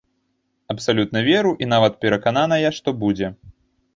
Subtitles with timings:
[0.73, 3.27] Абсалютна веру і нават перакананая, што будзе.